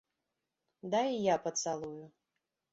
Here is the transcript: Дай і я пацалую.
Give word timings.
Дай 0.95 1.07
і 1.17 1.21
я 1.33 1.37
пацалую. 1.45 2.03